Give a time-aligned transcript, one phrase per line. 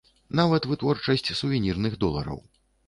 [0.13, 2.47] І нават вытворчасць сувенірных долараў.